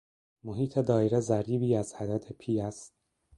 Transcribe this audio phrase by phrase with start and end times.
[0.43, 2.93] محیط دایره ضریبی از عدد پی است